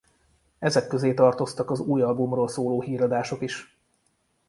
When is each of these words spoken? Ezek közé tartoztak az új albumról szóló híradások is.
Ezek 0.59 0.87
közé 0.87 1.13
tartoztak 1.13 1.71
az 1.71 1.79
új 1.79 2.01
albumról 2.01 2.47
szóló 2.47 2.81
híradások 2.81 3.41
is. 3.41 3.77